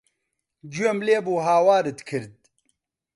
[0.71, 2.37] گوێم لێ بوو هاوارت کرد.